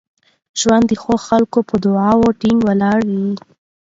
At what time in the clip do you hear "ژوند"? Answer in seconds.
0.59-0.85